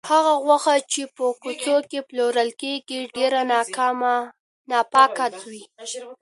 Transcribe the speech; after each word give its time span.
هغه 0.09 0.33
غوښه 0.45 0.75
چې 0.91 1.03
په 1.15 1.25
کوڅو 1.41 1.75
کې 1.89 1.99
پلورل 2.09 2.49
کیږي، 2.61 2.99
ډېره 3.15 3.39
ناپاکه 4.71 5.27
وي. 5.51 5.63